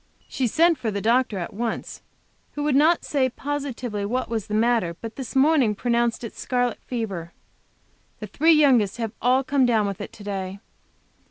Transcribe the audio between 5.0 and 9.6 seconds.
this morning pronounced it scarlet fever. The three youngest have all